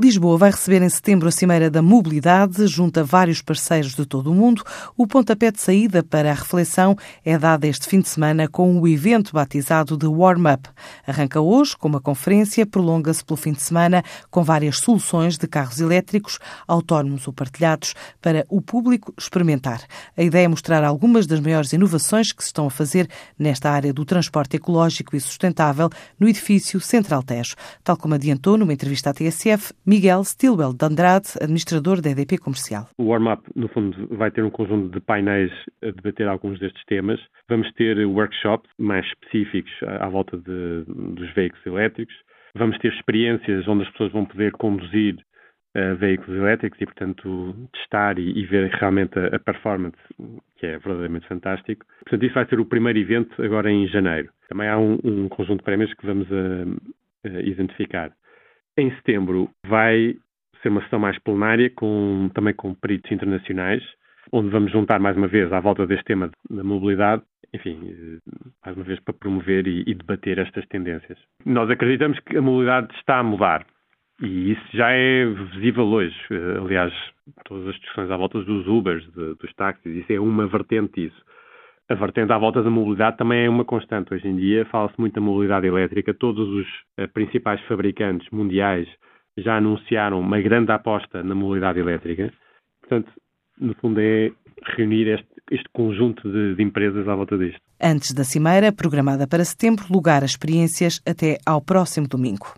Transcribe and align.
Lisboa 0.00 0.38
vai 0.38 0.50
receber 0.50 0.80
em 0.80 0.88
setembro 0.88 1.28
a 1.28 1.30
Cimeira 1.30 1.68
da 1.68 1.82
Mobilidade, 1.82 2.66
junto 2.66 3.00
a 3.00 3.02
vários 3.02 3.42
parceiros 3.42 3.94
de 3.94 4.06
todo 4.06 4.32
o 4.32 4.34
mundo. 4.34 4.64
O 4.96 5.06
pontapé 5.06 5.50
de 5.50 5.60
saída 5.60 6.02
para 6.02 6.30
a 6.30 6.34
reflexão 6.34 6.96
é 7.22 7.36
dado 7.36 7.66
este 7.66 7.86
fim 7.86 8.00
de 8.00 8.08
semana 8.08 8.48
com 8.48 8.80
o 8.80 8.88
evento 8.88 9.34
batizado 9.34 9.98
de 9.98 10.06
Warm 10.06 10.46
Up. 10.54 10.70
Arranca 11.06 11.38
hoje 11.42 11.76
com 11.76 11.86
uma 11.86 12.00
conferência, 12.00 12.64
prolonga-se 12.64 13.22
pelo 13.22 13.36
fim 13.36 13.52
de 13.52 13.60
semana 13.60 14.02
com 14.30 14.42
várias 14.42 14.78
soluções 14.78 15.36
de 15.36 15.46
carros 15.46 15.80
elétricos, 15.80 16.38
autónomos 16.66 17.26
ou 17.26 17.34
partilhados, 17.34 17.94
para 18.22 18.46
o 18.48 18.62
público 18.62 19.12
experimentar. 19.18 19.82
A 20.16 20.22
ideia 20.22 20.46
é 20.46 20.48
mostrar 20.48 20.82
algumas 20.82 21.26
das 21.26 21.40
maiores 21.40 21.74
inovações 21.74 22.32
que 22.32 22.42
se 22.42 22.48
estão 22.48 22.66
a 22.66 22.70
fazer 22.70 23.06
nesta 23.38 23.70
área 23.70 23.92
do 23.92 24.06
transporte 24.06 24.56
ecológico 24.56 25.14
e 25.14 25.20
sustentável 25.20 25.90
no 26.18 26.26
edifício 26.26 26.80
Central 26.80 27.22
Tejo, 27.22 27.54
tal 27.84 27.98
como 27.98 28.14
adiantou 28.14 28.56
numa 28.56 28.72
entrevista 28.72 29.10
à 29.10 29.12
TSF 29.12 29.74
Miguel 29.90 30.22
Stilwell 30.22 30.72
de 30.72 30.86
Andrade, 30.86 31.30
administrador 31.42 32.00
da 32.00 32.10
EDP 32.10 32.38
Comercial. 32.38 32.86
O 32.96 33.06
warm-up, 33.06 33.42
no 33.56 33.66
fundo, 33.66 34.06
vai 34.16 34.30
ter 34.30 34.44
um 34.44 34.48
conjunto 34.48 34.88
de 34.94 35.00
painéis 35.00 35.50
a 35.82 35.86
debater 35.86 36.28
alguns 36.28 36.60
destes 36.60 36.84
temas. 36.84 37.18
Vamos 37.48 37.68
ter 37.72 38.06
workshops 38.06 38.70
mais 38.78 39.04
específicos 39.06 39.72
à 39.82 40.08
volta 40.08 40.36
de, 40.36 40.84
dos 40.86 41.34
veículos 41.34 41.66
elétricos. 41.66 42.14
Vamos 42.54 42.78
ter 42.78 42.92
experiências 42.92 43.66
onde 43.66 43.82
as 43.82 43.90
pessoas 43.90 44.12
vão 44.12 44.24
poder 44.24 44.52
conduzir 44.52 45.16
uh, 45.76 45.96
veículos 45.96 46.38
elétricos 46.38 46.80
e, 46.80 46.86
portanto, 46.86 47.68
testar 47.72 48.16
e, 48.16 48.30
e 48.30 48.46
ver 48.46 48.70
realmente 48.70 49.18
a, 49.18 49.34
a, 49.34 49.38
performance, 49.40 49.98
que 50.56 50.66
é 50.66 50.78
verdadeiramente 50.78 51.26
fantástico. 51.26 51.84
Portanto, 52.04 52.24
isso 52.24 52.34
vai 52.34 52.46
ser 52.46 52.60
o 52.60 52.64
primeiro 52.64 53.00
evento 53.00 53.42
agora 53.42 53.68
em 53.68 53.88
janeiro. 53.88 54.28
Também 54.48 54.68
há 54.68 54.78
um, 54.78 55.00
um 55.02 55.28
conjunto 55.28 55.58
de 55.58 55.64
prémios 55.64 55.92
que 55.94 56.06
vamos 56.06 56.28
a, 56.30 57.28
a 57.28 57.40
identificar. 57.40 58.12
Em 58.80 58.90
setembro 58.92 59.50
vai 59.66 60.16
ser 60.62 60.70
uma 60.70 60.82
sessão 60.84 60.98
mais 60.98 61.18
plenária, 61.18 61.68
com, 61.68 62.30
também 62.34 62.54
com 62.54 62.72
peritos 62.72 63.12
internacionais, 63.12 63.82
onde 64.32 64.48
vamos 64.48 64.72
juntar 64.72 64.98
mais 64.98 65.18
uma 65.18 65.28
vez 65.28 65.52
à 65.52 65.60
volta 65.60 65.86
deste 65.86 66.06
tema 66.06 66.30
da 66.48 66.64
mobilidade, 66.64 67.22
enfim, 67.52 68.18
mais 68.64 68.74
uma 68.74 68.84
vez 68.84 68.98
para 69.00 69.12
promover 69.12 69.66
e, 69.66 69.84
e 69.86 69.92
debater 69.92 70.38
estas 70.38 70.66
tendências. 70.68 71.18
Nós 71.44 71.68
acreditamos 71.68 72.18
que 72.20 72.38
a 72.38 72.40
mobilidade 72.40 72.94
está 72.94 73.18
a 73.18 73.22
mudar 73.22 73.66
e 74.22 74.52
isso 74.52 74.64
já 74.72 74.90
é 74.90 75.26
visível 75.26 75.84
hoje. 75.84 76.16
Aliás, 76.64 76.94
todas 77.44 77.68
as 77.68 77.74
discussões 77.80 78.10
à 78.10 78.16
volta 78.16 78.42
dos 78.42 78.66
Ubers, 78.66 79.04
de, 79.12 79.34
dos 79.34 79.52
táxis, 79.56 79.94
isso 79.94 80.10
é 80.10 80.18
uma 80.18 80.46
vertente 80.46 81.02
disso. 81.02 81.22
A 81.90 81.94
vertente 81.96 82.32
à 82.32 82.38
volta 82.38 82.62
da 82.62 82.70
mobilidade 82.70 83.16
também 83.16 83.46
é 83.46 83.50
uma 83.50 83.64
constante. 83.64 84.14
Hoje 84.14 84.28
em 84.28 84.36
dia 84.36 84.64
fala-se 84.66 84.94
muito 84.96 85.14
da 85.14 85.20
mobilidade 85.20 85.66
elétrica. 85.66 86.14
Todos 86.14 86.48
os 86.48 86.66
uh, 87.04 87.12
principais 87.12 87.60
fabricantes 87.62 88.28
mundiais 88.30 88.86
já 89.36 89.56
anunciaram 89.56 90.20
uma 90.20 90.40
grande 90.40 90.70
aposta 90.70 91.20
na 91.24 91.34
mobilidade 91.34 91.80
elétrica. 91.80 92.32
Portanto, 92.80 93.10
no 93.58 93.74
fundo, 93.74 94.00
é 94.00 94.30
reunir 94.76 95.08
este, 95.08 95.28
este 95.50 95.68
conjunto 95.72 96.30
de, 96.30 96.54
de 96.54 96.62
empresas 96.62 97.08
à 97.08 97.14
volta 97.16 97.36
disto. 97.36 97.60
Antes 97.82 98.14
da 98.14 98.22
Cimeira, 98.22 98.70
programada 98.72 99.26
para 99.26 99.44
setembro, 99.44 99.84
lugar 99.90 100.22
a 100.22 100.26
experiências 100.26 101.00
até 101.04 101.38
ao 101.44 101.60
próximo 101.60 102.06
domingo. 102.06 102.54